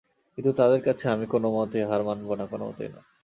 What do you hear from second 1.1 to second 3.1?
আমি কোনোমতেই হার মানব না– কেনোমতেই না।